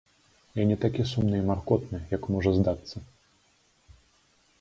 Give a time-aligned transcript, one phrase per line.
[0.59, 3.03] Я не такі сумны і маркотны, як можа здацца.